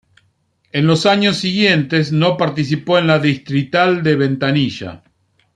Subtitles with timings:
[0.71, 5.03] En los años siguiente no participó en la distrital de Ventanilla.